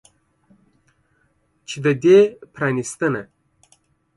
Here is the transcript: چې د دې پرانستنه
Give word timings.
چې 1.67 1.77
د 1.83 1.87
دې 2.03 2.19
پرانستنه 2.55 3.21